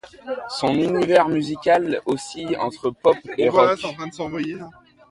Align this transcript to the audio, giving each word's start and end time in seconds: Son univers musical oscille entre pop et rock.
Son 0.49 0.73
univers 0.73 1.29
musical 1.29 2.01
oscille 2.07 2.57
entre 2.57 2.89
pop 2.89 3.17
et 3.37 3.49
rock. 3.49 3.85